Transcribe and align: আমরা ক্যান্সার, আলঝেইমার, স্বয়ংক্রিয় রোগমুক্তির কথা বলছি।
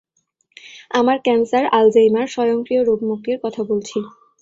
আমরা 0.91 1.15
ক্যান্সার, 1.17 1.63
আলঝেইমার, 1.71 2.27
স্বয়ংক্রিয় 2.27 2.81
রোগমুক্তির 2.83 3.37
কথা 3.43 3.61
বলছি। 3.63 3.97